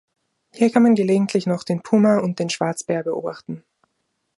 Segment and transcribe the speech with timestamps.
[0.51, 3.63] Hier kann man gelegentlich noch den Puma und den Schwarzbär beobachten.